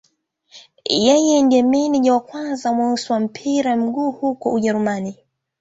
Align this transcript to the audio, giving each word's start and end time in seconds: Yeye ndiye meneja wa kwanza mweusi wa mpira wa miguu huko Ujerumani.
Yeye 1.05 1.35
ndiye 1.43 1.63
meneja 1.63 2.13
wa 2.13 2.19
kwanza 2.19 2.73
mweusi 2.73 3.11
wa 3.13 3.19
mpira 3.19 3.71
wa 3.71 3.77
miguu 3.77 4.11
huko 4.11 4.53
Ujerumani. 4.53 5.17